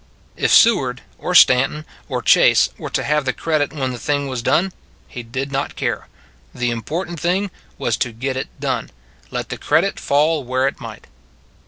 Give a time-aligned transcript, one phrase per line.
[0.35, 4.41] If Seward or Stanton or Chase were to have the credit when the thing was
[4.41, 4.73] done,
[5.07, 6.07] he did not care.
[6.55, 8.89] The important thing was to get it done,
[9.29, 11.05] let the credit fall where it might.